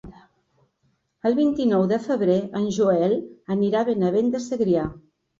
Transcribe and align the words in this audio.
El 1.29 1.35
vint-i-nou 1.39 1.83
de 1.91 1.99
febrer 2.05 2.37
en 2.59 2.65
Joel 2.77 3.13
anirà 3.57 3.83
a 3.85 3.87
Benavent 3.91 4.33
de 4.37 4.41
Segrià. 4.47 4.87